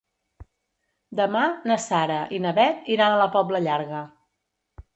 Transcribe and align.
Demà 1.19 1.43
na 1.71 1.77
Sara 1.85 2.17
i 2.37 2.41
na 2.47 2.55
Bet 2.61 2.91
iran 2.97 3.13
a 3.19 3.23
la 3.25 3.31
Pobla 3.39 3.65
Llarga. 3.69 4.05